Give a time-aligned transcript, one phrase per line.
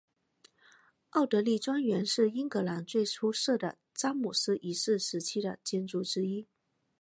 [1.11, 6.47] 奥德莉庄园是英格兰最出色的詹姆斯一世时期建筑之一。